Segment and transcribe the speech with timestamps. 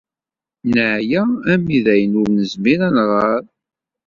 [0.73, 1.21] Neɛya
[1.51, 3.41] armi dayen ur nezmir ad nɣer.